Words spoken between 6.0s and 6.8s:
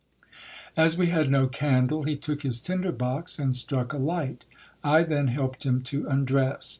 undress.